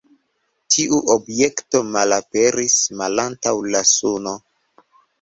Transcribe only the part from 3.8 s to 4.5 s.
Suno.